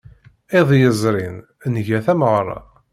[0.59, 1.37] Iḍ yezrin,
[1.71, 2.59] nga tameɣra.